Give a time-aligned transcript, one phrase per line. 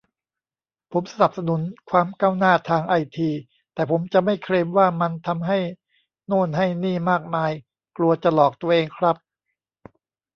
[0.91, 3.29] ผมสนับสนุนความก้าวหน้าทางไอที
[3.73, 5.59] แต่ผมจะไม่เคลมว่ามันทำให้
[6.27, 7.51] โน่นให้นี่มากมาย
[7.97, 9.15] กลัวจะหลอกตัวเองครับ